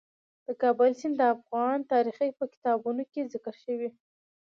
د 0.45 0.47
کابل 0.61 0.91
سیند 0.99 1.15
د 1.17 1.21
افغان 1.35 1.77
تاریخ 1.93 2.17
په 2.39 2.45
کتابونو 2.53 3.01
کې 3.11 3.29
ذکر 3.33 3.53
شوی 3.63 3.77
دي. 3.81 3.89